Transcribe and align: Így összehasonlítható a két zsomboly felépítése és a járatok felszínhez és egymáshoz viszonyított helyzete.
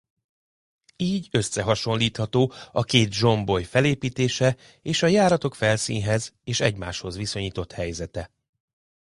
Így 0.97 1.27
összehasonlítható 1.31 2.53
a 2.71 2.83
két 2.83 3.13
zsomboly 3.13 3.63
felépítése 3.63 4.55
és 4.81 5.03
a 5.03 5.07
járatok 5.07 5.55
felszínhez 5.55 6.33
és 6.43 6.59
egymáshoz 6.59 7.15
viszonyított 7.17 7.71
helyzete. 7.71 8.31